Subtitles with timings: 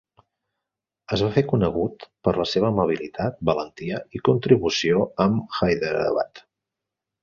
[1.17, 6.49] Es va fer conegut per la seva amabilitat, valentia i contribució amb Hyderabad.